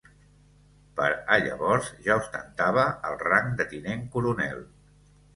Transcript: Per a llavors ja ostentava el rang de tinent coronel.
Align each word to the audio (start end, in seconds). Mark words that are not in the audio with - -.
Per 0.99 1.09
a 1.33 1.35
llavors 1.47 1.89
ja 2.07 2.15
ostentava 2.21 2.85
el 3.09 3.19
rang 3.25 3.51
de 3.59 3.67
tinent 3.75 4.01
coronel. 4.17 4.65